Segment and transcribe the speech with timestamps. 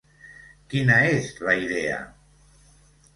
[0.71, 1.99] Quina és la idea?